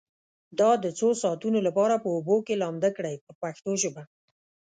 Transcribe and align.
دا 0.59 0.71
د 0.83 0.85
څو 0.99 1.09
ساعتونو 1.21 1.59
لپاره 1.67 1.95
په 2.03 2.07
اوبو 2.15 2.37
کې 2.45 2.59
لامده 2.61 2.89
کړئ 2.97 3.15
په 3.25 3.31
پښتو 3.41 3.71
ژبه. 3.81 4.03